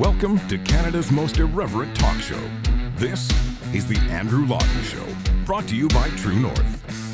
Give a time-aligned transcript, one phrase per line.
[0.00, 2.40] Welcome to Canada's most irreverent talk show.
[2.96, 3.28] This
[3.74, 5.04] is The Andrew Lawton Show,
[5.44, 7.09] brought to you by True North.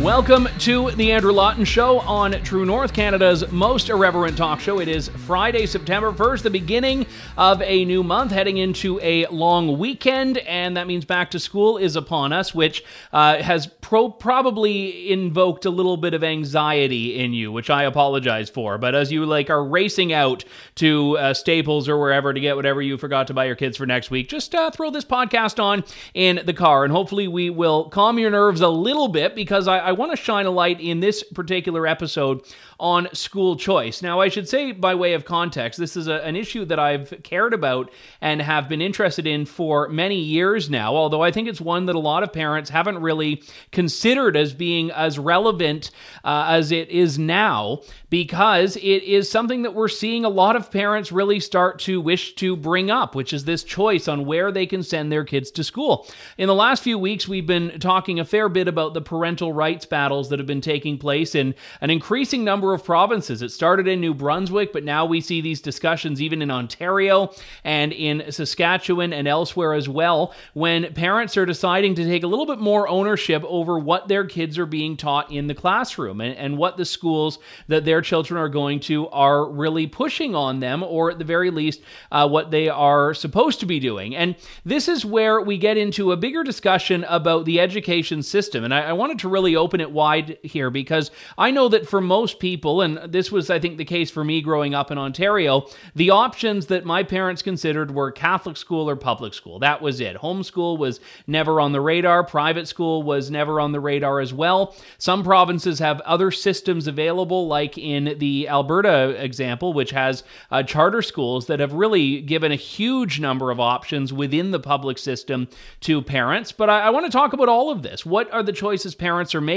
[0.00, 4.80] Welcome to the Andrew Lawton Show on True North, Canada's most irreverent talk show.
[4.80, 9.78] It is Friday, September 1st, the beginning of a new month, heading into a long
[9.78, 12.82] weekend, and that means back to school is upon us, which
[13.12, 18.50] uh, has pro- probably invoked a little bit of anxiety in you, which I apologize
[18.50, 18.78] for.
[18.78, 20.42] But as you like are racing out
[20.76, 23.86] to uh, Staples or wherever to get whatever you forgot to buy your kids for
[23.86, 27.88] next week, just uh, throw this podcast on in the car, and hopefully we will
[27.90, 31.00] calm your nerves a little bit because I, I want to shine a light in
[31.00, 32.42] this particular episode
[32.80, 34.02] on school choice.
[34.02, 37.14] Now, I should say, by way of context, this is a, an issue that I've
[37.22, 41.60] cared about and have been interested in for many years now, although I think it's
[41.60, 45.90] one that a lot of parents haven't really considered as being as relevant
[46.24, 50.70] uh, as it is now, because it is something that we're seeing a lot of
[50.70, 54.66] parents really start to wish to bring up, which is this choice on where they
[54.66, 56.06] can send their kids to school.
[56.36, 59.71] In the last few weeks, we've been talking a fair bit about the parental rights
[59.80, 63.42] battles that have been taking place in an increasing number of provinces.
[63.42, 67.32] It started in New Brunswick, but now we see these discussions even in Ontario
[67.64, 72.46] and in Saskatchewan and elsewhere as well, when parents are deciding to take a little
[72.46, 76.58] bit more ownership over what their kids are being taught in the classroom and, and
[76.58, 81.10] what the schools that their children are going to are really pushing on them, or
[81.10, 84.14] at the very least, uh, what they are supposed to be doing.
[84.14, 88.64] And this is where we get into a bigger discussion about the education system.
[88.64, 92.00] And I, I wanted to really open it wide here because I know that for
[92.00, 95.66] most people, and this was, I think, the case for me growing up in Ontario,
[95.94, 99.60] the options that my parents considered were Catholic school or public school.
[99.60, 100.16] That was it.
[100.16, 104.74] Homeschool was never on the radar, private school was never on the radar as well.
[104.98, 111.02] Some provinces have other systems available, like in the Alberta example, which has uh, charter
[111.02, 115.46] schools that have really given a huge number of options within the public system
[115.80, 116.50] to parents.
[116.50, 118.04] But I, I want to talk about all of this.
[118.04, 119.51] What are the choices parents are making?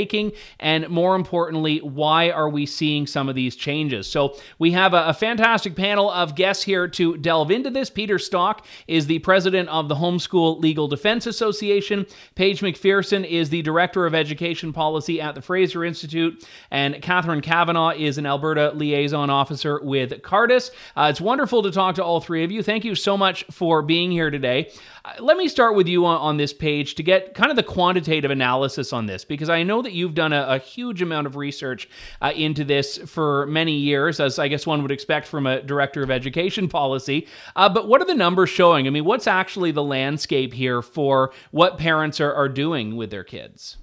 [0.59, 4.07] And more importantly, why are we seeing some of these changes.
[4.07, 7.89] So we have a, a fantastic panel of guests here to delve into this.
[7.89, 12.05] Peter Stock is the president of the Homeschool Legal Defense Association.
[12.35, 17.95] Paige MacPherson is the director of education policy at the Fraser Institute, and Catherine Kavanagh
[17.95, 20.71] is an Alberta liaison officer with Cardus.
[20.95, 22.63] Uh, it's wonderful to talk to all three of you.
[22.63, 24.71] Thank you so much for being here today.
[25.19, 28.31] Let me start with you on, on, this Paige to get kind of the quantitative
[28.31, 31.89] analysis on this because I know that you've done a, a huge amount of research
[32.21, 35.61] uh, into this this for many years, as I guess one would expect from a
[35.61, 37.27] director of education policy.
[37.55, 38.87] Uh, but what are the numbers showing?
[38.87, 43.23] I mean, what's actually the landscape here for what parents are, are doing with their
[43.23, 43.77] kids?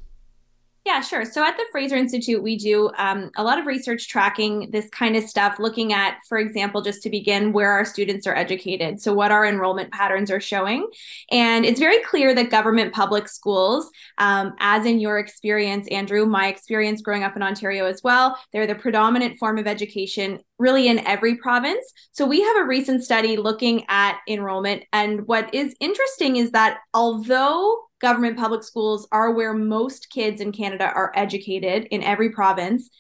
[0.84, 1.24] Yeah, sure.
[1.24, 5.14] So at the Fraser Institute, we do um, a lot of research tracking this kind
[5.14, 9.00] of stuff, looking at, for example, just to begin, where our students are educated.
[9.00, 10.88] So, what our enrollment patterns are showing.
[11.30, 16.48] And it's very clear that government public schools, um, as in your experience, Andrew, my
[16.48, 20.98] experience growing up in Ontario as well, they're the predominant form of education really in
[21.06, 21.92] every province.
[22.10, 24.82] So, we have a recent study looking at enrollment.
[24.92, 30.52] And what is interesting is that although government public schools are where most kids in
[30.52, 32.90] Canada are educated in every province.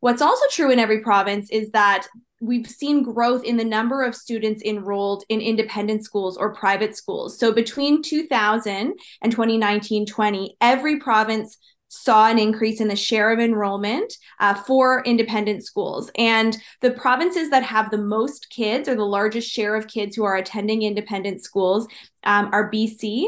[0.00, 2.06] What's also true in every province is that
[2.40, 7.38] we've seen growth in the number of students enrolled in independent schools or private schools.
[7.38, 11.58] So between 2000 and 2019 20, every province
[11.88, 16.10] saw an increase in the share of enrollment uh, for independent schools.
[16.16, 20.24] And the provinces that have the most kids or the largest share of kids who
[20.24, 21.88] are attending independent schools
[22.24, 23.26] um, are BC,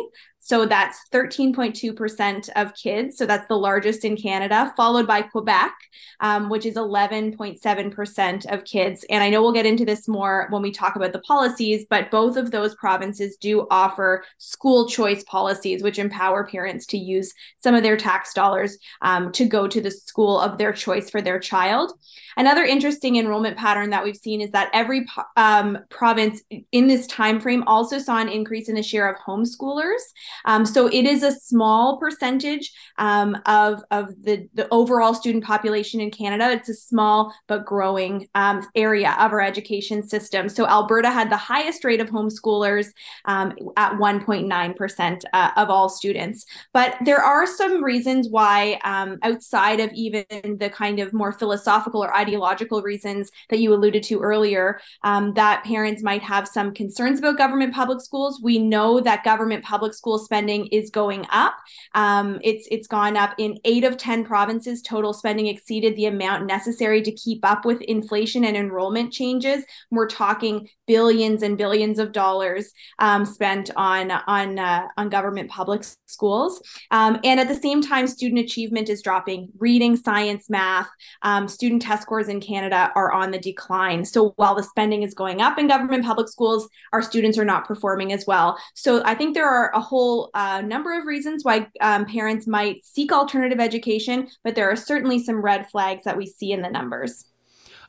[0.50, 3.16] so that's 13.2% of kids.
[3.16, 5.72] So that's the largest in Canada, followed by Quebec,
[6.18, 9.04] um, which is 11.7% of kids.
[9.08, 12.10] And I know we'll get into this more when we talk about the policies, but
[12.10, 17.32] both of those provinces do offer school choice policies, which empower parents to use
[17.62, 21.22] some of their tax dollars um, to go to the school of their choice for
[21.22, 21.92] their child.
[22.36, 25.06] Another interesting enrollment pattern that we've seen is that every
[25.36, 26.42] um, province
[26.72, 30.00] in this time frame also saw an increase in the share of homeschoolers.
[30.44, 36.00] Um, so it is a small percentage um, of, of the, the overall student population
[36.00, 36.50] in Canada.
[36.50, 40.48] It's a small but growing um, area of our education system.
[40.48, 42.88] So Alberta had the highest rate of homeschoolers
[43.24, 46.46] um, at 1.9% uh, of all students.
[46.72, 50.24] But there are some reasons why, um, outside of even
[50.58, 55.64] the kind of more philosophical or ideological reasons that you alluded to earlier, um, that
[55.64, 58.40] parents might have some concerns about government public schools.
[58.42, 61.54] We know that government public schools spending is going up.
[61.94, 64.82] Um, it's it's gone up in eight of ten provinces.
[64.82, 69.64] Total spending exceeded the amount necessary to keep up with inflation and enrollment changes.
[69.90, 75.84] We're talking billions and billions of dollars um, spent on on uh, on government public
[76.06, 79.48] schools, um, and at the same time, student achievement is dropping.
[79.58, 80.88] Reading, science, math,
[81.22, 84.04] um, student test scores in Canada are on the decline.
[84.04, 87.66] So while the spending is going up in government public schools, our students are not
[87.66, 88.58] performing as well.
[88.74, 92.84] So I think there are a whole uh, number of reasons why um, parents might
[92.84, 96.70] seek alternative education, but there are certainly some red flags that we see in the
[96.70, 97.26] numbers.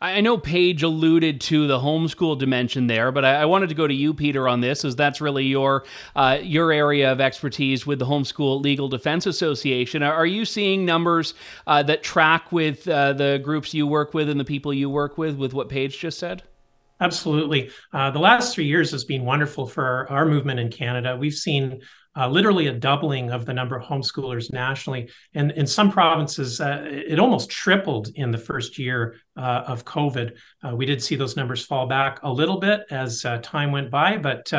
[0.04, 3.94] I know Paige alluded to the homeschool dimension there, but I, wanted to go to
[3.94, 5.84] you, Peter, on this, as that's really your
[6.16, 10.02] uh, your area of expertise with the Homeschool Legal Defense Association.
[10.02, 11.36] Are you seeing numbers
[11.68, 15.20] uh, that track with uh, the groups you work with and the people you work
[15.20, 16.42] with, with what Paige just said?
[17.02, 17.72] Absolutely.
[17.92, 21.18] Uh, the last three years has been wonderful for our movement in Canada.
[21.20, 21.82] We've seen
[22.16, 25.10] uh, literally a doubling of the number of homeschoolers nationally.
[25.34, 30.38] And in some provinces, uh, it almost tripled in the first year uh, of COVID.
[30.64, 33.90] Uh, we did see those numbers fall back a little bit as uh, time went
[33.90, 34.52] by, but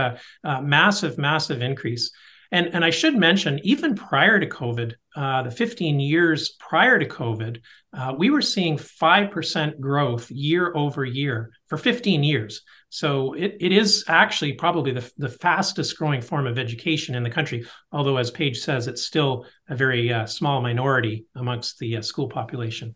[0.62, 2.10] massive, massive increase.
[2.52, 7.06] And, and I should mention, even prior to COVID, uh, the 15 years prior to
[7.06, 7.60] COVID,
[7.94, 12.60] uh, we were seeing 5% growth year over year for 15 years.
[12.90, 17.31] So it, it is actually probably the, the fastest growing form of education in the
[17.31, 17.64] country.
[17.90, 22.28] Although, as Paige says, it's still a very uh, small minority amongst the uh, school
[22.28, 22.94] population.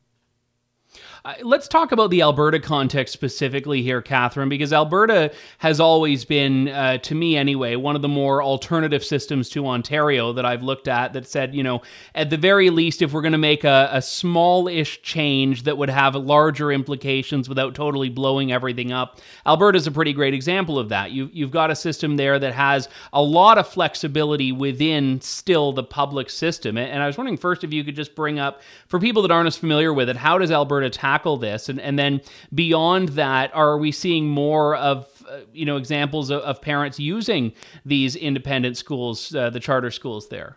[1.25, 6.69] Uh, let's talk about the Alberta context specifically here, Catherine, because Alberta has always been,
[6.69, 10.89] uh, to me anyway, one of the more alternative systems to Ontario that I've looked
[10.89, 11.83] at that said, you know,
[12.15, 15.77] at the very least, if we're going to make a, a small ish change that
[15.77, 20.79] would have larger implications without totally blowing everything up, Alberta is a pretty great example
[20.79, 21.11] of that.
[21.11, 25.83] You, you've got a system there that has a lot of flexibility within still the
[25.83, 26.79] public system.
[26.79, 29.47] And I was wondering first if you could just bring up, for people that aren't
[29.47, 31.69] as familiar with it, how does Alberta tackle this?
[31.69, 32.21] And, and then
[32.55, 37.53] beyond that, are we seeing more of uh, you know examples of, of, parents using
[37.85, 40.57] these independent schools, uh, the charter schools there?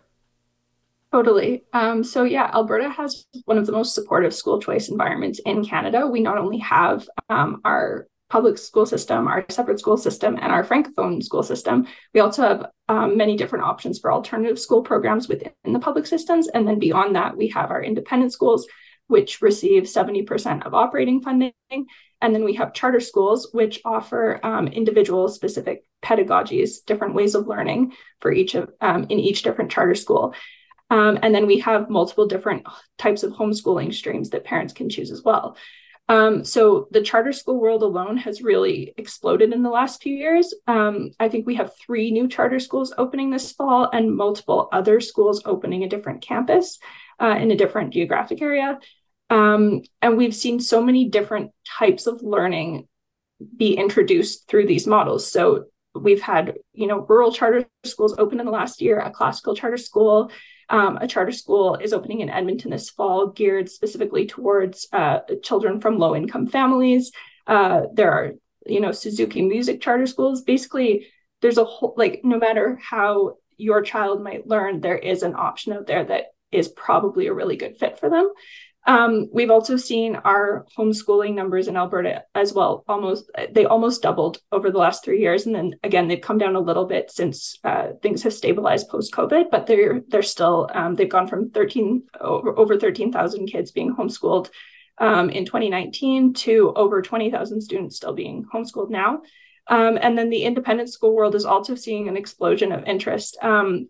[1.12, 1.64] Totally.
[1.72, 6.06] Um, so yeah, Alberta has one of the most supportive school choice environments in Canada.
[6.06, 10.64] We not only have um, our public school system, our separate school system, and our
[10.64, 11.86] francophone school system.
[12.14, 16.48] We also have um, many different options for alternative school programs within the public systems.
[16.48, 18.66] And then beyond that, we have our independent schools,
[19.10, 21.52] which receive 70% of operating funding.
[22.22, 27.46] And then we have charter schools, which offer um, individual specific pedagogies, different ways of
[27.46, 30.34] learning for each of um, in each different charter school.
[30.90, 32.66] Um, and then we have multiple different
[32.98, 35.56] types of homeschooling streams that parents can choose as well.
[36.08, 40.52] Um, so the charter school world alone has really exploded in the last few years.
[40.66, 45.00] Um, I think we have three new charter schools opening this fall and multiple other
[45.00, 46.80] schools opening a different campus
[47.20, 48.80] uh, in a different geographic area.
[49.30, 52.88] Um, and we've seen so many different types of learning
[53.56, 55.30] be introduced through these models.
[55.30, 59.54] So we've had, you know, rural charter schools open in the last year, a classical
[59.54, 60.30] charter school.
[60.68, 65.80] Um, a charter school is opening in Edmonton this fall, geared specifically towards uh, children
[65.80, 67.10] from low income families.
[67.46, 68.32] Uh, there are,
[68.66, 70.42] you know, Suzuki music charter schools.
[70.42, 71.06] Basically,
[71.40, 75.72] there's a whole, like, no matter how your child might learn, there is an option
[75.72, 78.30] out there that is probably a really good fit for them.
[78.86, 82.84] Um, we've also seen our homeschooling numbers in Alberta as well.
[82.88, 86.56] Almost they almost doubled over the last three years, and then again they've come down
[86.56, 89.50] a little bit since uh, things have stabilized post COVID.
[89.50, 94.48] But they're they're still um, they've gone from thirteen over, thirteen thousand kids being homeschooled
[94.98, 99.20] um, in 2019 to over twenty thousand students still being homeschooled now.
[99.66, 103.36] Um, and then the independent school world is also seeing an explosion of interest.
[103.42, 103.88] Um,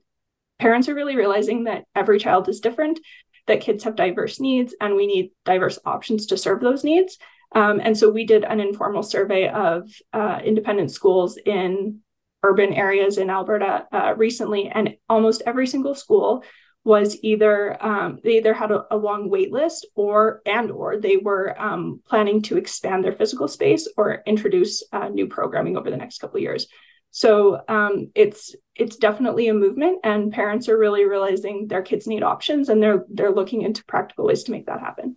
[0.58, 3.00] parents are really realizing that every child is different
[3.46, 7.18] that kids have diverse needs and we need diverse options to serve those needs.
[7.52, 12.00] Um, and so we did an informal survey of uh, independent schools in
[12.42, 16.44] urban areas in Alberta uh, recently, and almost every single school
[16.82, 21.18] was either um, they either had a, a, long wait list or and or they
[21.18, 25.96] were um, planning to expand their physical space or introduce uh, new programming over the
[25.96, 26.68] next couple years.
[27.10, 32.22] So um, it's it's definitely a movement, and parents are really realizing their kids need
[32.22, 35.16] options, and they're they're looking into practical ways to make that happen.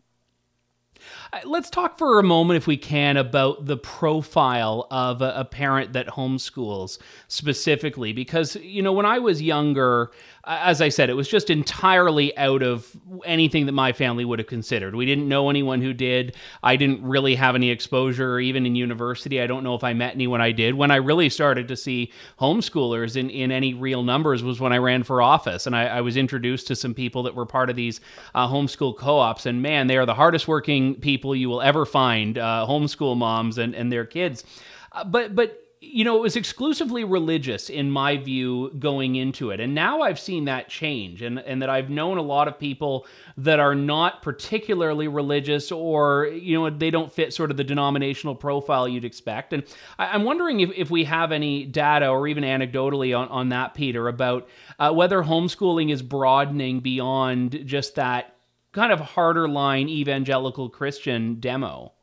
[1.46, 5.94] Let's talk for a moment, if we can, about the profile of a, a parent
[5.94, 8.14] that homeschools specifically.
[8.14, 10.12] Because, you know, when I was younger,
[10.46, 14.48] as I said, it was just entirely out of anything that my family would have
[14.48, 14.94] considered.
[14.94, 16.36] We didn't know anyone who did.
[16.62, 19.42] I didn't really have any exposure, even in university.
[19.42, 20.76] I don't know if I met anyone I did.
[20.76, 24.78] When I really started to see homeschoolers in, in any real numbers was when I
[24.78, 25.66] ran for office.
[25.66, 28.02] And I, I was introduced to some people that were part of these
[28.36, 29.46] uh, homeschool co ops.
[29.48, 33.58] And man, they are the hardest working people you will ever find uh, homeschool moms
[33.58, 34.44] and, and their kids.
[34.92, 39.60] Uh, but, but you know, it was exclusively religious in my view going into it.
[39.60, 43.06] And now I've seen that change and, and that I've known a lot of people
[43.38, 48.34] that are not particularly religious or, you know, they don't fit sort of the denominational
[48.34, 49.52] profile you'd expect.
[49.52, 49.64] And
[50.00, 53.74] I, am wondering if, if we have any data or even anecdotally on, on that,
[53.74, 54.48] Peter, about
[54.80, 58.33] uh, whether homeschooling is broadening beyond just that
[58.74, 61.94] kind of harder line evangelical Christian demo.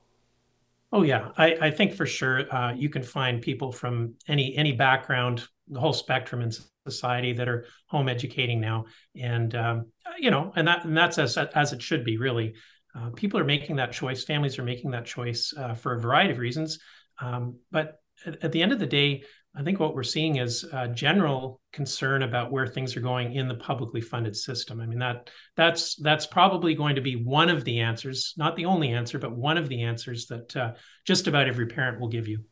[0.92, 4.72] Oh yeah, I, I think for sure uh, you can find people from any any
[4.72, 6.50] background, the whole spectrum in
[6.84, 9.86] society that are home educating now, and um,
[10.18, 12.54] you know, and that and that's as as it should be really.
[12.92, 14.24] Uh, people are making that choice.
[14.24, 16.80] Families are making that choice uh, for a variety of reasons.
[17.20, 19.22] Um, but at, at, the end of the day,
[19.54, 23.48] I think what we're seeing is a general concern about where things are going in
[23.48, 24.80] the publicly funded system.
[24.80, 28.66] I mean that that's that's probably going to be one of the answers, not the
[28.66, 30.72] only answer, but one of the answers that uh,
[31.04, 32.44] just about every parent will give you.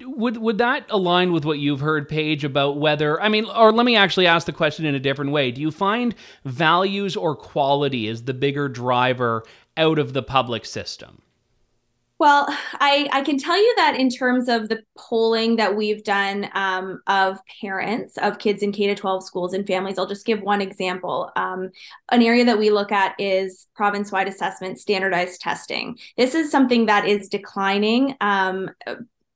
[0.00, 3.84] Would would that align with what you've heard, Paige, about whether I mean, or let
[3.84, 5.50] me actually ask the question in a different way.
[5.50, 6.14] Do you find
[6.44, 9.44] values or quality is the bigger driver
[9.76, 11.22] out of the public system?
[12.22, 16.48] Well, I, I can tell you that in terms of the polling that we've done
[16.54, 20.40] um, of parents of kids in K to 12 schools and families, I'll just give
[20.40, 21.32] one example.
[21.34, 21.70] Um,
[22.12, 25.98] an area that we look at is province wide assessment, standardized testing.
[26.16, 28.14] This is something that is declining.
[28.20, 28.70] Um,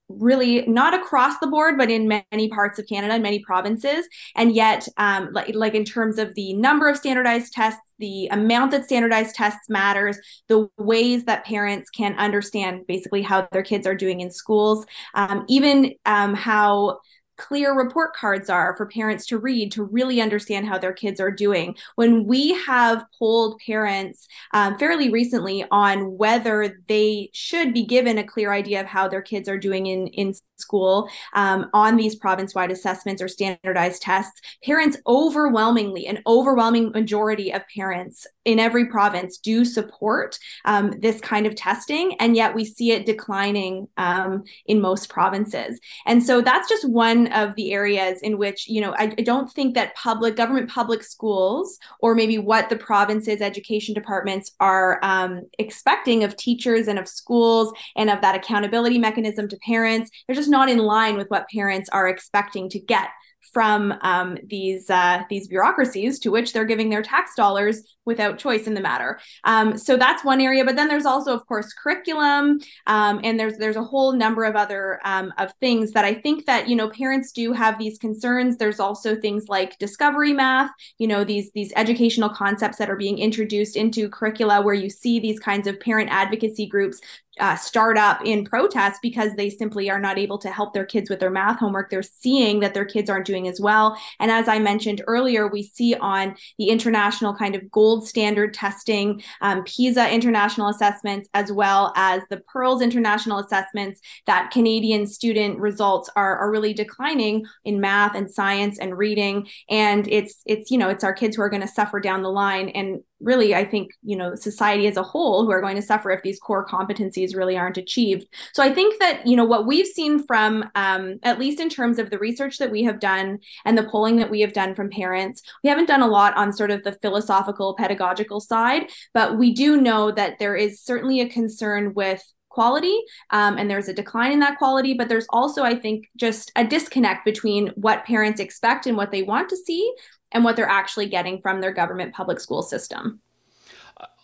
[0.09, 4.07] really not across the board, but in many parts of Canada, many provinces.
[4.37, 8.71] And yet, um, like, like in terms of the number of standardized tests, the amount
[8.73, 13.95] that standardized tests matters, the ways that parents can understand basically how their kids are
[13.95, 16.99] doing in schools, um, even um, how
[17.37, 21.31] clear report cards are for parents to read to really understand how their kids are
[21.31, 21.77] doing.
[21.95, 28.25] When we have polled parents um, fairly recently on whether they should be given a
[28.25, 32.55] clear idea of how their kids are doing in, in school um, on these province
[32.55, 39.37] wide assessments or standardized tests, parents overwhelmingly, an overwhelming majority of parents in every province
[39.37, 42.15] do support um, this kind of testing.
[42.21, 45.81] And yet we see it declining um, in most provinces.
[46.07, 49.51] And so that's just one of the areas in which you know I, I, don't
[49.51, 55.43] think that public government public schools or maybe what the province's education departments are um,
[55.59, 60.49] expecting of teachers and of schools and of that accountability mechanism to parents they're just
[60.49, 63.09] not in line with what parents are expecting to get
[63.53, 68.67] from um, these uh, these bureaucracies to which they're giving their tax dollars without choice
[68.67, 69.19] in the matter.
[69.45, 70.65] Um, so that's one area.
[70.65, 74.57] But then there's also, of course, curriculum, um, and there's there's a whole number of
[74.57, 78.57] other um, of things that I think that you know parents do have these concerns.
[78.57, 83.19] There's also things like discovery math, you know these these educational concepts that are being
[83.19, 87.01] introduced into curricula where you see these kinds of parent advocacy groups
[87.39, 91.11] uh, start up in protest because they simply are not able to help their kids
[91.11, 91.91] with their math homework.
[91.91, 93.97] They're seeing that their kids aren't doing as well.
[94.21, 99.23] And as I mentioned earlier, we see on the international kind of gold standard testing,
[99.41, 106.11] um, PISA international assessments, as well as the PIRLS international assessments, that Canadian student results
[106.17, 109.47] are, are really declining in math and science and reading.
[109.69, 112.31] And it's it's you know it's our kids who are going to suffer down the
[112.31, 112.69] line.
[112.71, 116.11] And really i think you know society as a whole who are going to suffer
[116.11, 118.27] if these core competencies really aren't achieved.
[118.53, 121.99] So i think that you know what we've seen from um, at least in terms
[121.99, 124.91] of the research that we have done and the polling that we have done from
[124.91, 129.53] parents we haven't done a lot on sort of the philosophical pedagogical side but we
[129.53, 132.23] do know that there is certainly a concern with
[132.57, 132.99] quality
[133.31, 136.65] um, and there's a decline in that quality but there's also i think just a
[136.65, 139.93] disconnect between what parents expect and what they want to see
[140.33, 143.21] and what they're actually getting from their government public school system.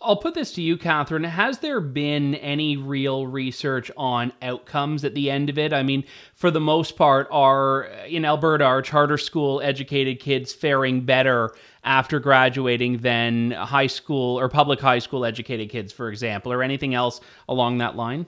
[0.01, 1.23] I'll put this to you, Catherine.
[1.23, 5.73] Has there been any real research on outcomes at the end of it?
[5.73, 6.03] I mean,
[6.35, 12.19] for the most part, are in Alberta, are charter school educated kids faring better after
[12.19, 17.21] graduating than high school or public high school educated kids, for example, or anything else
[17.47, 18.27] along that line?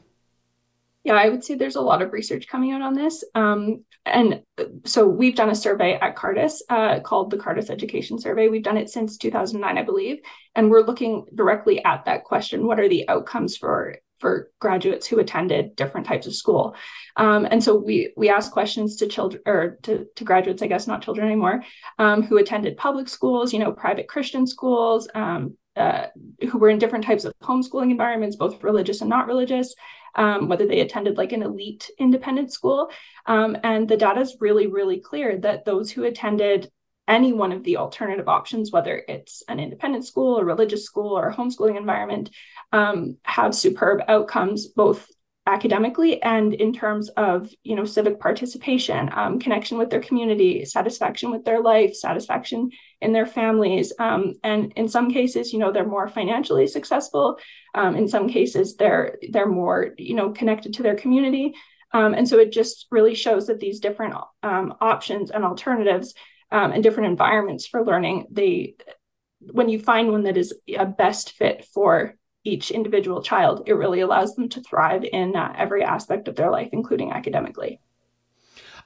[1.06, 3.24] Yeah, I would say there's a lot of research coming out on this.
[3.36, 4.42] Um, and
[4.86, 8.48] so we've done a survey at Cardus uh, called the Cardus Education Survey.
[8.48, 10.18] We've done it since 2009, I believe.
[10.56, 15.20] And we're looking directly at that question what are the outcomes for for graduates who
[15.20, 16.74] attended different types of school.
[17.18, 20.88] Um, and so we we asked questions to children or to, to graduates, I guess
[20.88, 21.64] not children anymore,
[22.00, 26.08] um, who attended public schools, you know, private Christian schools, um, uh,
[26.50, 29.76] who were in different types of homeschooling environments, both religious and not religious,
[30.16, 32.90] um, whether they attended like an elite independent school.
[33.26, 36.72] Um, and the data is really, really clear that those who attended
[37.08, 41.30] any one of the alternative options, whether it's an independent school, a religious school, or
[41.30, 42.32] a homeschooling environment,
[42.72, 45.08] um, have superb outcomes both
[45.48, 51.30] academically and in terms of you know civic participation um, connection with their community satisfaction
[51.30, 52.72] with their life satisfaction
[53.02, 53.94] in their families.
[54.00, 57.38] Um, and in some cases you know they're more financially successful.
[57.76, 61.54] Um, in some cases they're they're more you know connected to their community.
[61.92, 66.14] Um, and so it just really shows that these different um, options and alternatives
[66.52, 68.76] um, and different environments for learning they
[69.40, 74.00] when you find one that is a best fit for each individual child it really
[74.00, 77.80] allows them to thrive in uh, every aspect of their life including academically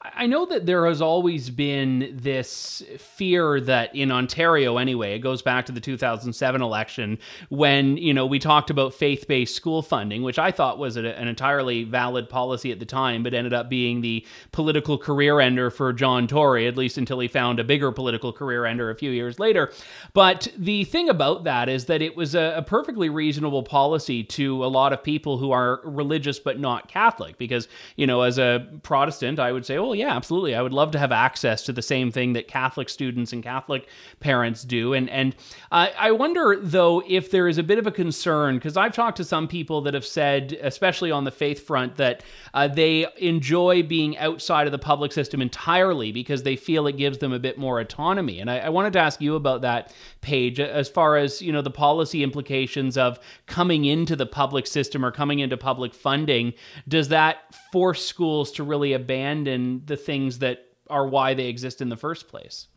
[0.02, 5.42] I know that there has always been this fear that in Ontario, anyway, it goes
[5.42, 7.18] back to the 2007 election
[7.50, 11.06] when, you know, we talked about faith based school funding, which I thought was an
[11.06, 15.92] entirely valid policy at the time, but ended up being the political career ender for
[15.92, 19.38] John Tory, at least until he found a bigger political career ender a few years
[19.38, 19.70] later.
[20.14, 24.64] But the thing about that is that it was a, a perfectly reasonable policy to
[24.64, 28.66] a lot of people who are religious but not Catholic, because, you know, as a
[28.82, 30.54] Protestant, I would say, oh, well, yeah, absolutely.
[30.54, 33.88] I would love to have access to the same thing that Catholic students and Catholic
[34.20, 34.94] parents do.
[34.94, 35.36] And and
[35.72, 39.24] I wonder though if there is a bit of a concern because I've talked to
[39.24, 44.16] some people that have said, especially on the faith front, that uh, they enjoy being
[44.20, 47.80] outside of the public system entirely because they feel it gives them a bit more
[47.80, 48.40] autonomy.
[48.40, 49.92] And I, I wanted to ask you about that,
[50.22, 55.06] Paige, as far as you know the policy implications of coming into the public system
[55.06, 56.54] or coming into public funding.
[56.88, 61.90] Does that force schools to really abandon the things that are why they exist in
[61.90, 62.68] the first place?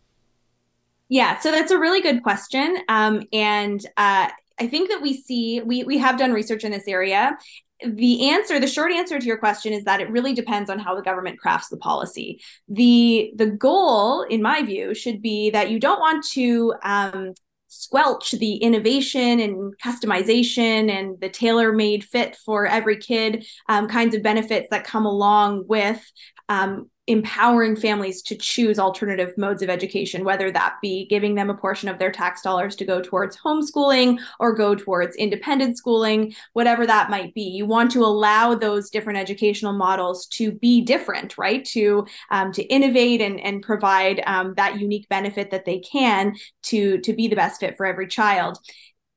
[1.09, 2.75] Yeah, so that's a really good question.
[2.89, 4.31] Um, and uh,
[4.63, 7.37] I think that we see, we, we have done research in this area.
[7.85, 10.95] The answer, the short answer to your question is that it really depends on how
[10.95, 12.41] the government crafts the policy.
[12.69, 17.35] The, the goal, in my view, should be that you don't want to um,
[17.67, 24.15] squelch the innovation and customization and the tailor made fit for every kid um, kinds
[24.15, 26.01] of benefits that come along with
[26.49, 31.55] um, empowering families to choose alternative modes of education, whether that be giving them a
[31.55, 36.87] portion of their tax dollars to go towards homeschooling or go towards independent schooling, whatever
[36.87, 37.43] that might be.
[37.43, 41.65] You want to allow those different educational models to be different, right?
[41.67, 46.99] To um, to innovate and and provide um, that unique benefit that they can to
[46.99, 48.59] to be the best fit for every child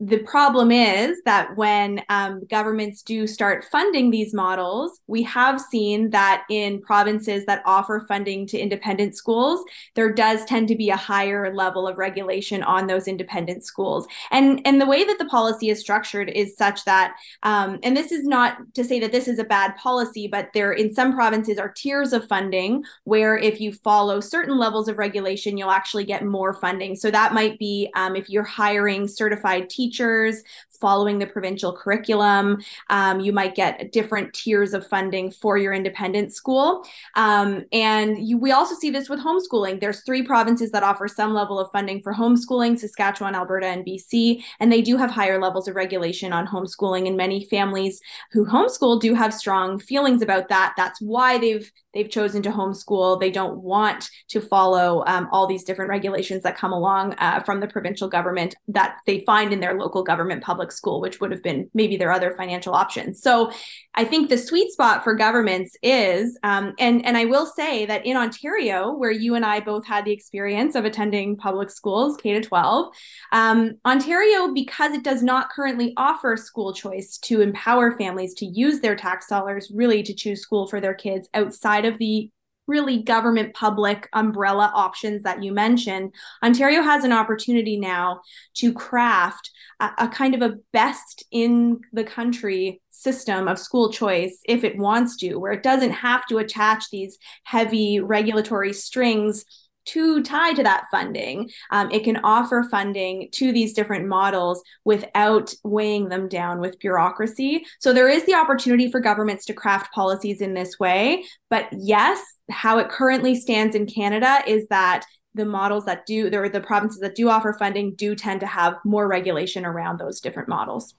[0.01, 6.09] the problem is that when um, governments do start funding these models, we have seen
[6.09, 9.63] that in provinces that offer funding to independent schools,
[9.95, 14.05] there does tend to be a higher level of regulation on those independent schools.
[14.31, 18.11] And and the way that the policy is structured is such that, um, and this
[18.11, 21.57] is not to say that this is a bad policy, but there in some provinces
[21.57, 26.25] are tiers of funding where if you follow certain levels of regulation, you'll actually get
[26.25, 26.97] more funding.
[26.97, 30.43] So that might be um, if you're hiring certified teachers teachers
[30.85, 32.61] following the provincial curriculum.
[32.91, 36.85] Um, you might get different tiers of funding for your independent school.
[37.15, 39.81] Um, and you, we also see this with homeschooling.
[39.81, 44.43] There's three provinces that offer some level of funding for homeschooling, Saskatchewan, Alberta, and BC.
[44.59, 47.07] And they do have higher levels of regulation on homeschooling.
[47.07, 47.99] And many families
[48.31, 50.75] who homeschool do have strong feelings about that.
[50.77, 53.19] That's why they've they've chosen to homeschool.
[53.19, 57.61] They don't want to follow um, all these different regulations that come along uh, from
[57.61, 61.43] the provincial government that they find in their local government public school, which would have
[61.43, 63.21] been maybe their other financial options.
[63.21, 63.51] So
[63.93, 68.05] I think the sweet spot for governments is, um, and and I will say that
[68.05, 72.33] in Ontario, where you and I both had the experience of attending public schools, K
[72.33, 72.93] to 12,
[73.31, 78.79] um, Ontario, because it does not currently offer school choice to empower families to use
[78.79, 82.29] their tax dollars really to choose school for their kids outside of the
[82.67, 88.21] really government public umbrella options that you mentioned, Ontario has an opportunity now
[88.55, 94.39] to craft a, a, kind of a best in the country system of school choice
[94.45, 99.45] if it wants to, where it doesn't have to attach these heavy regulatory strings
[99.85, 101.49] too tie to that funding.
[101.71, 107.65] Um, it can offer funding to these different models without weighing them down with bureaucracy.
[107.79, 111.25] So there is the opportunity for governments to craft policies in this way.
[111.49, 116.63] But yes, how it currently stands in Canada is that the models that do, the
[116.65, 120.95] provinces that do offer funding do tend to have more regulation around those different models.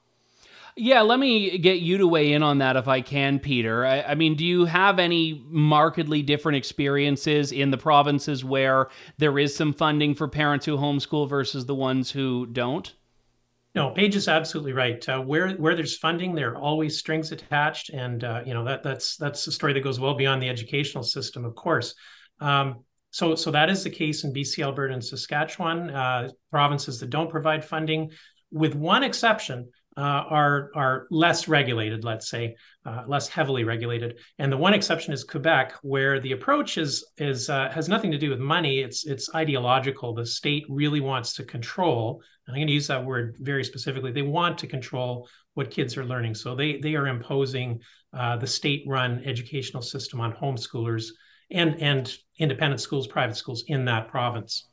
[0.79, 3.87] Yeah, let me get you to weigh in on that if I can, Peter.
[3.87, 9.39] I, I, mean, do you have any markedly different experiences in the provinces where there
[9.39, 12.93] is some funding for parents who homeschool versus the ones who don't?
[13.75, 15.07] No, Paige is absolutely right.
[15.09, 18.83] Uh, where where there's funding, there are always strings attached, and uh, you know that
[18.83, 21.95] that's that's a story that goes well beyond the educational system, of course.
[22.41, 27.11] Um, so so that is the case in BC, Alberta, and Saskatchewan, uh, provinces that
[27.11, 28.11] don't provide funding,
[28.51, 29.69] with one exception
[30.03, 34.19] are are less regulated, let's say, uh, less heavily regulated.
[34.39, 38.19] And the one exception is Quebec, where the approach is is uh, has nothing to
[38.19, 38.81] do with money.
[38.81, 40.15] It's it's ideological.
[40.15, 42.23] The state really wants to control.
[42.47, 44.13] And I'm going to use that word very specifically.
[44.13, 46.35] They want to control what kids are learning.
[46.35, 47.81] So they they are imposing
[48.13, 51.07] uh, the state-run educational system on homeschoolers
[51.51, 54.69] and and independent schools, private schools in that province.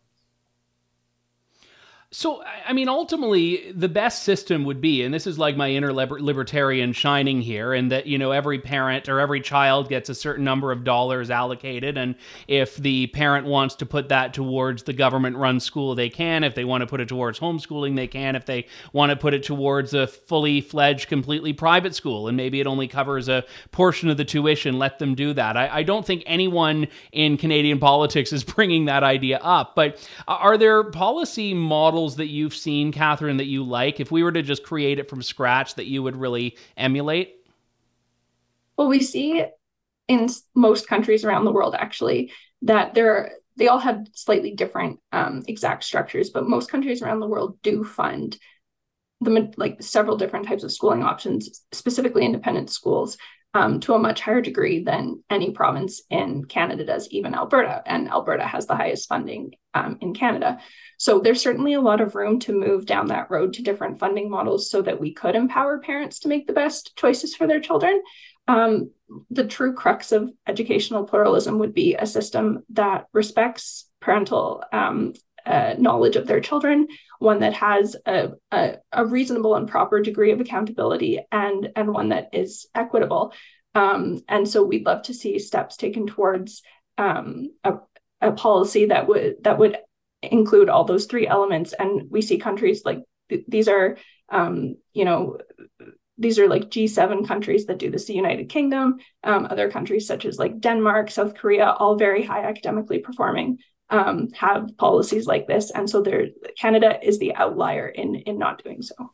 [2.16, 5.92] So, I mean, ultimately, the best system would be, and this is like my inner
[5.92, 10.46] libertarian shining here, and that, you know, every parent or every child gets a certain
[10.46, 11.98] number of dollars allocated.
[11.98, 12.14] And
[12.48, 16.44] if the parent wants to put that towards the government run school, they can.
[16.44, 18.36] If they want to put it towards homeschooling, they can.
[18.36, 22.60] If they want to put it towards a fully fledged, completely private school, and maybe
[22.60, 25.58] it only covers a portion of the tuition, let them do that.
[25.58, 29.74] I, I don't think anyone in Canadian politics is bringing that idea up.
[29.74, 32.03] But are there policy models?
[32.04, 34.02] Models that you've seen, Catherine, that you like?
[34.02, 37.36] If we were to just create it from scratch, that you would really emulate?
[38.78, 39.46] Well, we see
[40.10, 45.00] in most countries around the world actually that there are, they all have slightly different
[45.14, 48.38] um, exact structures, but most countries around the world do fund
[49.22, 53.18] the like several different types of schooling options, specifically independent schools,
[53.54, 57.84] um, to a much higher degree than any province in Canada does, even Alberta.
[57.86, 60.60] And Alberta has the highest funding um, in Canada.
[60.98, 64.30] So there's certainly a lot of room to move down that road to different funding
[64.30, 68.02] models so that we could empower parents to make the best choices for their children.
[68.48, 68.92] Um,
[69.30, 75.14] the true crux of educational pluralism would be a system that respects parental um,
[75.46, 76.88] uh, knowledge of their children,
[77.20, 82.10] one that has a, a, a, reasonable and proper degree of accountability, and and one
[82.10, 83.34] that is equitable.
[83.76, 86.62] Um, and so we'd love to see steps taken towards
[86.98, 87.76] um, a,
[88.22, 89.78] a policy that would that would
[90.22, 91.74] include all those three elements.
[91.78, 93.98] And we see countries like th- these are,
[94.30, 95.38] um, you know,
[96.18, 100.26] these are like G7 countries that do this, the United Kingdom, um, other countries such
[100.26, 103.58] as like Denmark, South Korea, all very high academically performing
[103.94, 106.28] um, have policies like this, and so there,
[106.60, 109.12] Canada is the outlier in in not doing so.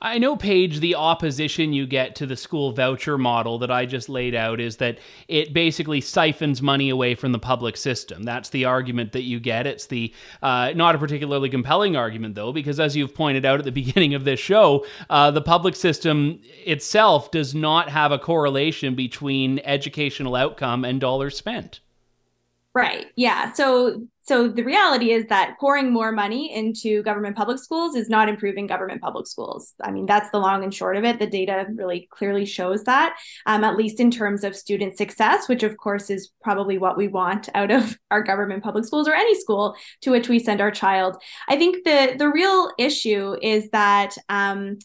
[0.00, 4.10] I know, Paige, the opposition you get to the school voucher model that I just
[4.10, 8.22] laid out is that it basically siphons money away from the public system.
[8.22, 9.66] That's the argument that you get.
[9.66, 13.64] It's the uh, not a particularly compelling argument, though, because as you've pointed out at
[13.64, 18.94] the beginning of this show, uh, the public system itself does not have a correlation
[18.94, 21.80] between educational outcome and dollars spent.
[22.76, 23.06] Right.
[23.16, 23.54] Yeah.
[23.54, 28.28] So so the reality is that pouring more money into government public schools is not
[28.28, 29.72] improving government public schools.
[29.80, 31.18] I mean, that's the long and short of it.
[31.18, 35.62] The data really clearly shows that, um, at least in terms of student success, which
[35.62, 39.40] of course is probably what we want out of our government public schools or any
[39.40, 41.16] school to which we send our child.
[41.48, 44.76] I think the the real issue is that um,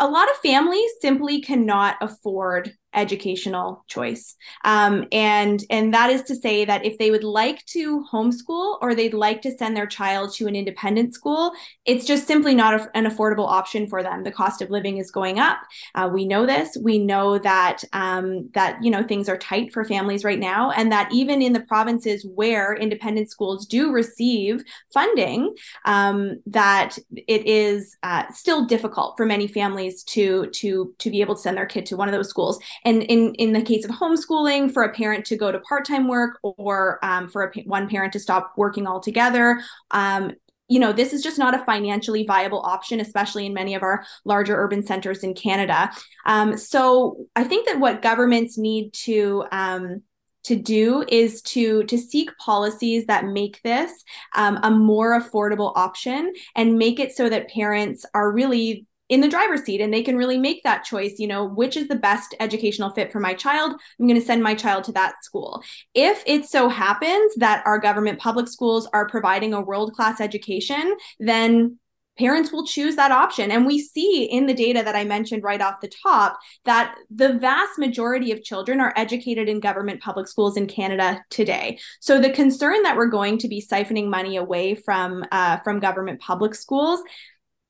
[0.00, 4.36] a lot of families simply cannot afford educational choice.
[4.64, 8.94] Um, and and that is to say that if they would like to homeschool or
[8.94, 11.52] they'd like to send their child to an independent school
[11.84, 14.22] it's just simply not a, an affordable option for them.
[14.22, 15.58] The cost of living is going up.
[15.94, 16.76] Uh, we know this.
[16.80, 20.92] We know that um, that you know things are tight for families right now and
[20.92, 25.54] that even in the provinces where independent schools do receive funding
[25.86, 31.34] um, that it is uh, still difficult for many families to to to be able
[31.34, 33.90] to send their kid to one of those schools and in in the case of
[33.90, 38.12] homeschooling for a parent to go to part-time work or um, for a, one parent
[38.12, 39.60] to stop working altogether
[39.90, 40.32] um,
[40.68, 44.04] you know this is just not a financially viable option especially in many of our
[44.24, 45.90] larger urban centers in canada.
[46.26, 50.02] Um, so i think that what governments need to um,
[50.44, 53.92] to do is to to seek policies that make this
[54.34, 59.28] um, a more affordable option and make it so that parents are really in the
[59.28, 62.34] driver's seat and they can really make that choice you know which is the best
[62.40, 65.62] educational fit for my child i'm going to send my child to that school
[65.94, 70.96] if it so happens that our government public schools are providing a world class education
[71.18, 71.78] then
[72.18, 73.50] parents will choose that option.
[73.50, 77.34] And we see in the data that I mentioned right off the top that the
[77.34, 81.78] vast majority of children are educated in government public schools in Canada today.
[82.00, 86.20] So the concern that we're going to be siphoning money away from uh, from government
[86.20, 87.00] public schools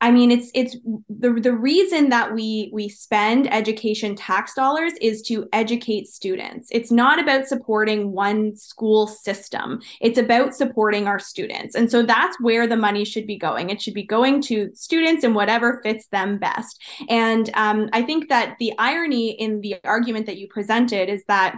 [0.01, 0.77] I mean, it's it's
[1.09, 6.69] the the reason that we we spend education tax dollars is to educate students.
[6.71, 9.81] It's not about supporting one school system.
[10.01, 13.71] It's about supporting our students, and so that's where the money should be going.
[13.71, 16.81] It should be going to students and whatever fits them best.
[17.09, 21.57] And um, I think that the irony in the argument that you presented is that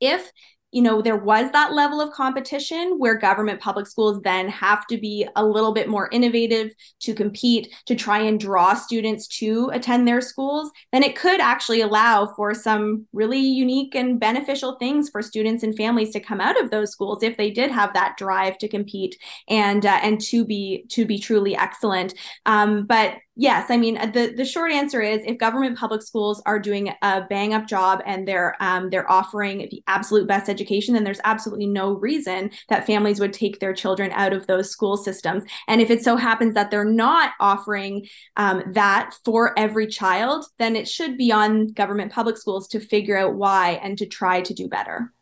[0.00, 0.32] if
[0.72, 4.96] you know, there was that level of competition where government public schools then have to
[4.96, 10.06] be a little bit more innovative to compete, to try and draw students to attend
[10.06, 15.22] their schools, then it could actually allow for some really unique and beneficial things for
[15.22, 18.56] students and families to come out of those schools if they did have that drive
[18.58, 19.16] to compete
[19.48, 22.14] and uh, and to be to be truly excellent.
[22.46, 26.58] Um, but yes, I mean the the short answer is if government public schools are
[26.58, 31.04] doing a bang up job and they're um, they're offering the absolute best education, then
[31.04, 35.42] there's absolutely no reason that families would take their children out of those school systems.
[35.68, 40.76] And if it so happens that they're not offering um, that for every child, then
[40.76, 44.52] it should be on government public schools to figure out why and to try to
[44.52, 45.12] do better.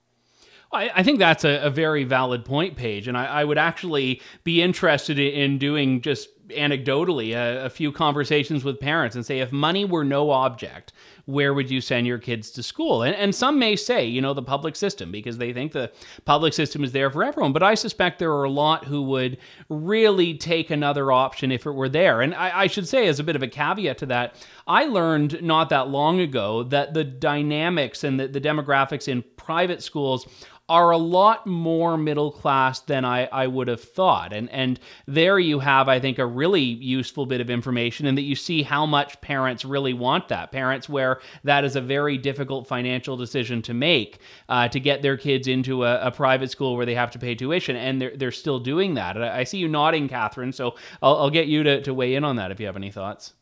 [0.73, 4.21] I, I think that's a, a, very valid point, Paige, and I, I, would actually
[4.45, 9.53] be interested in doing just anecdotally a, a, few conversations with parents and say, if
[9.53, 10.93] money were no object,
[11.27, 13.03] where would you send your kids to school?
[13.03, 15.93] And, and some may say, you know, the public system because they think the
[16.25, 17.53] public system is there for everyone.
[17.53, 21.73] But I suspect there are a lot who would really take another option if it
[21.73, 22.23] were there.
[22.23, 24.35] And I, I should say, as a bit of a caveat to that,
[24.67, 29.83] I learned not that long ago that the dynamics and the, the demographics in private
[29.83, 30.27] schools
[30.69, 34.33] are a lot more middle class than I, I would have thought.
[34.33, 38.23] And and there you have, I think, a really useful bit of information and that
[38.23, 40.53] you see how much parents really want that.
[40.53, 45.17] Parents where that is a very difficult financial decision to make uh, to get their
[45.17, 48.33] kids into a, a, private school where they have to pay tuition, and they're, they're
[48.33, 49.21] still doing that.
[49.21, 52.25] I, I see you nodding, Catherine, so I'll, I'll get you to, to weigh in
[52.25, 53.35] on that if you have any thoughts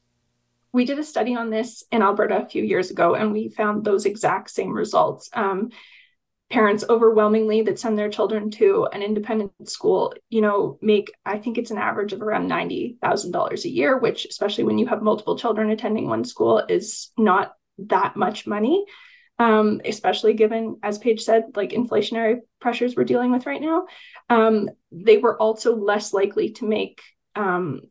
[0.76, 3.82] we did a study on this in Alberta a few years ago, and we found
[3.82, 5.30] those exact same results.
[5.32, 5.70] Um,
[6.48, 11.58] parents overwhelmingly that send their children to an independent school you know make i think
[11.58, 15.70] it's an average of around $90000 a year which especially when you have multiple children
[15.70, 18.84] attending one school is not that much money.
[19.38, 23.84] Um, especially given as paige said like inflationary pressures we're dealing with right now.
[24.30, 27.02] Um, they were also less likely to make
[27.34, 27.82] um,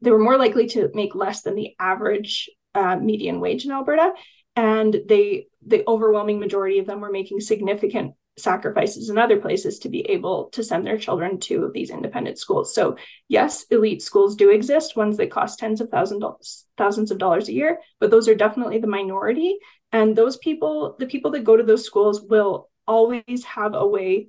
[0.00, 4.12] they were more likely to make less than the average uh, median wage in alberta.
[4.54, 9.88] And they the overwhelming majority of them were making significant sacrifices in other places to
[9.88, 12.74] be able to send their children to these independent schools.
[12.74, 12.96] So
[13.28, 17.54] yes, elite schools do exist, ones that cost tens of thousands thousands of dollars a
[17.54, 19.56] year, but those are definitely the minority.
[19.92, 24.28] And those people, the people that go to those schools will always have a way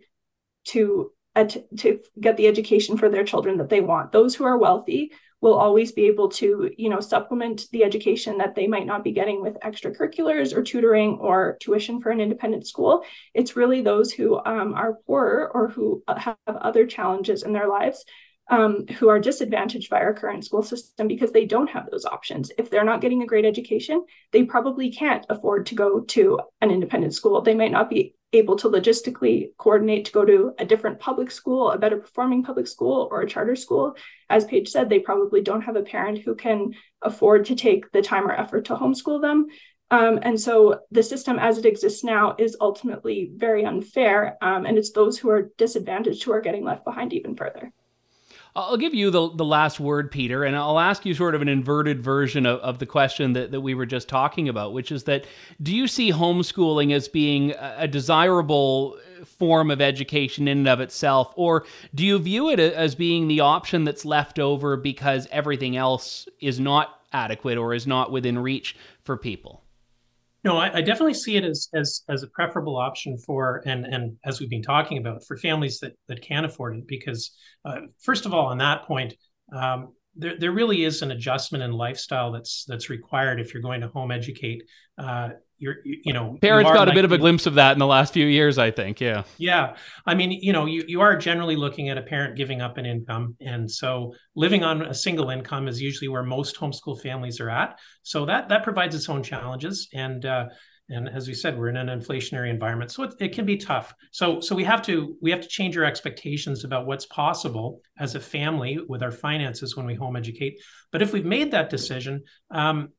[0.65, 1.11] to
[1.77, 4.11] to get the education for their children that they want.
[4.11, 8.55] Those who are wealthy will always be able to you know supplement the education that
[8.55, 13.03] they might not be getting with extracurriculars or tutoring or tuition for an independent school
[13.33, 18.03] it's really those who um, are poor or who have other challenges in their lives
[18.49, 22.51] um, who are disadvantaged by our current school system because they don't have those options.
[22.57, 26.71] If they're not getting a great education, they probably can't afford to go to an
[26.71, 27.41] independent school.
[27.41, 31.71] They might not be able to logistically coordinate to go to a different public school,
[31.71, 33.95] a better performing public school, or a charter school.
[34.29, 38.01] As Paige said, they probably don't have a parent who can afford to take the
[38.01, 39.47] time or effort to homeschool them.
[39.89, 44.37] Um, and so the system as it exists now is ultimately very unfair.
[44.41, 47.71] Um, and it's those who are disadvantaged who are getting left behind even further.
[48.57, 51.47] I'll give you the, the last word, Peter, and I'll ask you sort of an
[51.47, 55.03] inverted version of, of the question that, that we were just talking about, which is
[55.03, 55.27] that
[55.61, 61.31] do you see homeschooling as being a desirable form of education in and of itself,
[61.35, 66.27] or do you view it as being the option that's left over because everything else
[66.39, 69.61] is not adequate or is not within reach for people?
[70.47, 74.15] No, I, I, definitely see it as as as a preferable option for and and
[74.23, 78.25] as we've been talking about for families that that can afford it because uh, first
[78.25, 79.13] of all on that point
[79.51, 83.81] um, there there really is an adjustment in lifestyle that's that's required if you're going
[83.81, 84.63] to home educate
[84.97, 87.73] uh, you're you, you know parents you got a bit of a glimpse of that
[87.73, 89.23] in the last few years i think yeah.
[89.37, 89.75] Yeah.
[90.05, 92.85] I mean you know you, you are generally looking at a parent giving up an
[92.85, 93.35] income.
[93.41, 97.79] And so living on a single income is usually where most homeschool families are at.
[98.03, 99.89] So that that provides its own challenges.
[99.93, 100.45] And uh,
[100.89, 103.93] and as we said we're in an inflationary environment so it, it can be tough.
[104.11, 108.15] So so we have to we have to change our expectations about what's possible as
[108.15, 110.59] a family with our finances when we home educate.
[110.91, 112.89] But if we've made that decision um,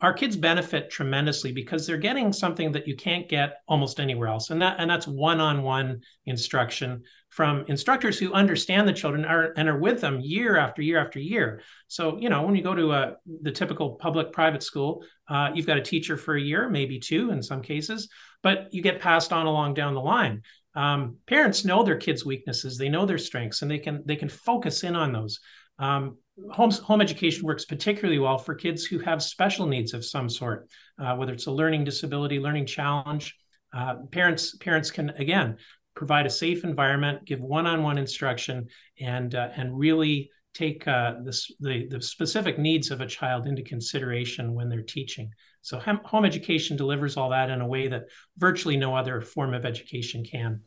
[0.00, 4.50] our kids benefit tremendously because they're getting something that you can't get almost anywhere else.
[4.50, 9.78] And that and that's one-on-one instruction from instructors who understand the children are, and are
[9.78, 11.62] with them year after year after year.
[11.88, 15.66] So you know when you go to a, the typical public private school uh, you've
[15.66, 18.08] got a teacher for a year maybe two in some cases
[18.42, 20.42] but you get passed on along down the line.
[20.74, 22.78] Um, parents know their kids weaknesses.
[22.78, 25.40] They know their strengths and they can they can focus in on those.
[25.78, 26.18] Um,
[26.50, 30.68] home, home education works particularly well for kids who have special needs of some sort,
[30.98, 33.36] uh, whether it's a learning disability, learning challenge.
[33.72, 35.56] Uh, parents parents can again
[35.94, 38.66] provide a safe environment, give one-on-one instruction,
[39.00, 43.62] and uh, and really take uh, this, the the specific needs of a child into
[43.62, 45.30] consideration when they're teaching.
[45.62, 48.06] So home education delivers all that in a way that
[48.38, 50.62] virtually no other form of education can.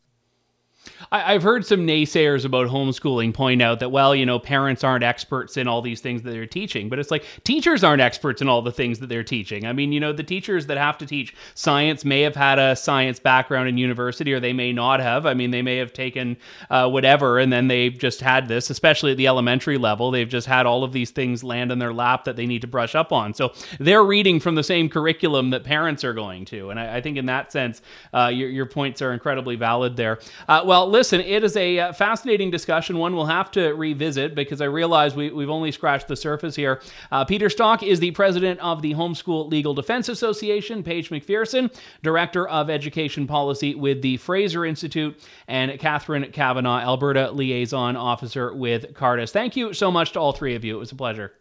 [1.11, 5.03] I, have heard some naysayers about homeschooling point out that, well, you know, parents aren't
[5.03, 8.49] experts in all these things that they're teaching, but it's like teachers aren't experts in
[8.49, 9.65] all the things that they're teaching.
[9.65, 12.75] I mean, you know, the teachers that have to teach science may have had a
[12.75, 15.25] science background in university, or they may not have.
[15.25, 16.35] I mean, they may have taken
[16.71, 20.09] uh, whatever, and then they've just had this, especially at the elementary level.
[20.09, 22.67] They've just had all of these things land in their lap that they need to
[22.67, 23.35] brush up on.
[23.35, 26.71] So they're reading from the same curriculum that parents are going to.
[26.71, 30.19] And I, I think in that sense, uh, your, your points are incredibly valid there.
[30.47, 34.61] Uh, well, listen, it is a uh, fascinating discussion, one we'll have to revisit because
[34.61, 36.81] I realize we, have only scratched the surface here.
[37.11, 42.47] Uh, Peter Stock is the president of the Homeschool Legal Defense Association, Paige MacPherson, director
[42.47, 49.31] of education policy with the Fraser Institute, and Catherine Kavanagh, Alberta liaison officer with Cardus.
[49.31, 50.77] Thank you so much to all three of you.
[50.77, 51.33] It was a pleasure.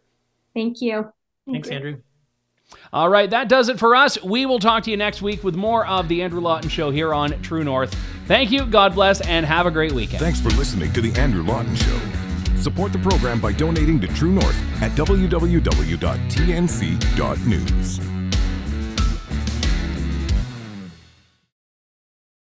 [0.54, 1.12] Thank you.
[1.46, 2.00] Thanks, Andrew.
[2.92, 4.22] All right, that does it for us.
[4.22, 7.14] We will talk to you next week with more of The Andrew Lawton Show here
[7.14, 7.94] on True North.
[8.26, 10.20] Thank you, God bless, and have a great weekend.
[10.20, 12.00] Thanks for listening to The Andrew Lawton Show.
[12.56, 15.42] Support the program by donating to True North at www.tnc.news.